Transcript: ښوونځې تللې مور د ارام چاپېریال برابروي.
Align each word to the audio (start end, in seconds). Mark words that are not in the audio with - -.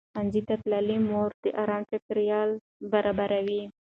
ښوونځې 0.11 0.41
تللې 0.47 0.97
مور 1.09 1.29
د 1.43 1.45
ارام 1.61 1.83
چاپېریال 1.89 2.49
برابروي. 2.91 3.63